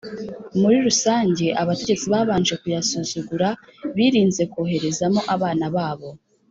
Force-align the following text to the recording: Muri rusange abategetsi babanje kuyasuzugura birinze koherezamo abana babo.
Muri 0.59 0.77
rusange 0.85 1.45
abategetsi 1.61 2.05
babanje 2.13 2.53
kuyasuzugura 2.61 3.49
birinze 3.95 4.43
koherezamo 4.53 5.21
abana 5.35 5.65
babo. 5.77 6.09